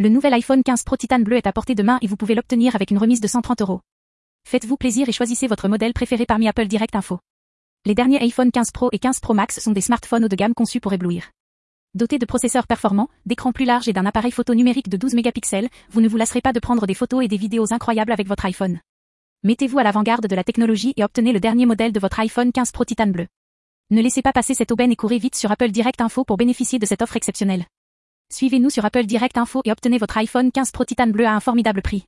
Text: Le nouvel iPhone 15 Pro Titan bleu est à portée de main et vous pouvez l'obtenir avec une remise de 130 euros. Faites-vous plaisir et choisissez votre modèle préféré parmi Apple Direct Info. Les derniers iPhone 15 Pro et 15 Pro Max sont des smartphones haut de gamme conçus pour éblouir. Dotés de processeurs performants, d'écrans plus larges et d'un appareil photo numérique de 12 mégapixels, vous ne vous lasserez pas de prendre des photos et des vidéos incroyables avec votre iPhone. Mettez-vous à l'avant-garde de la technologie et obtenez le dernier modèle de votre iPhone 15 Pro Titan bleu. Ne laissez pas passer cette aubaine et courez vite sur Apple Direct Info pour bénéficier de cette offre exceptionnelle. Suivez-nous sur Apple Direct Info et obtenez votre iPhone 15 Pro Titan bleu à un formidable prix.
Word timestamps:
Le 0.00 0.08
nouvel 0.08 0.32
iPhone 0.34 0.62
15 0.62 0.84
Pro 0.84 0.96
Titan 0.96 1.18
bleu 1.18 1.38
est 1.38 1.48
à 1.48 1.52
portée 1.52 1.74
de 1.74 1.82
main 1.82 1.98
et 2.02 2.06
vous 2.06 2.16
pouvez 2.16 2.36
l'obtenir 2.36 2.76
avec 2.76 2.92
une 2.92 2.98
remise 2.98 3.20
de 3.20 3.26
130 3.26 3.62
euros. 3.62 3.80
Faites-vous 4.44 4.76
plaisir 4.76 5.08
et 5.08 5.12
choisissez 5.12 5.48
votre 5.48 5.66
modèle 5.66 5.92
préféré 5.92 6.24
parmi 6.24 6.46
Apple 6.46 6.68
Direct 6.68 6.94
Info. 6.94 7.18
Les 7.84 7.96
derniers 7.96 8.22
iPhone 8.22 8.52
15 8.52 8.70
Pro 8.70 8.90
et 8.92 9.00
15 9.00 9.18
Pro 9.18 9.34
Max 9.34 9.58
sont 9.58 9.72
des 9.72 9.80
smartphones 9.80 10.24
haut 10.24 10.28
de 10.28 10.36
gamme 10.36 10.54
conçus 10.54 10.78
pour 10.78 10.92
éblouir. 10.92 11.32
Dotés 11.94 12.20
de 12.20 12.26
processeurs 12.26 12.68
performants, 12.68 13.08
d'écrans 13.26 13.50
plus 13.50 13.64
larges 13.64 13.88
et 13.88 13.92
d'un 13.92 14.06
appareil 14.06 14.30
photo 14.30 14.54
numérique 14.54 14.88
de 14.88 14.96
12 14.96 15.14
mégapixels, 15.14 15.68
vous 15.90 16.00
ne 16.00 16.08
vous 16.08 16.16
lasserez 16.16 16.42
pas 16.42 16.52
de 16.52 16.60
prendre 16.60 16.86
des 16.86 16.94
photos 16.94 17.24
et 17.24 17.28
des 17.28 17.36
vidéos 17.36 17.72
incroyables 17.72 18.12
avec 18.12 18.28
votre 18.28 18.44
iPhone. 18.44 18.78
Mettez-vous 19.42 19.80
à 19.80 19.82
l'avant-garde 19.82 20.28
de 20.28 20.36
la 20.36 20.44
technologie 20.44 20.94
et 20.96 21.02
obtenez 21.02 21.32
le 21.32 21.40
dernier 21.40 21.66
modèle 21.66 21.90
de 21.90 21.98
votre 21.98 22.20
iPhone 22.20 22.52
15 22.52 22.70
Pro 22.70 22.84
Titan 22.84 23.08
bleu. 23.08 23.26
Ne 23.90 24.00
laissez 24.00 24.22
pas 24.22 24.32
passer 24.32 24.54
cette 24.54 24.70
aubaine 24.70 24.92
et 24.92 24.96
courez 24.96 25.18
vite 25.18 25.34
sur 25.34 25.50
Apple 25.50 25.72
Direct 25.72 26.00
Info 26.00 26.22
pour 26.22 26.36
bénéficier 26.36 26.78
de 26.78 26.86
cette 26.86 27.02
offre 27.02 27.16
exceptionnelle. 27.16 27.66
Suivez-nous 28.30 28.70
sur 28.70 28.84
Apple 28.84 29.04
Direct 29.04 29.38
Info 29.38 29.62
et 29.64 29.72
obtenez 29.72 29.96
votre 29.96 30.18
iPhone 30.18 30.52
15 30.52 30.70
Pro 30.70 30.84
Titan 30.84 31.06
bleu 31.06 31.26
à 31.26 31.34
un 31.34 31.40
formidable 31.40 31.80
prix. 31.80 32.04